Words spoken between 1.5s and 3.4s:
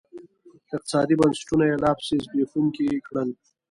یې لاپسې زبېښونکي کړل.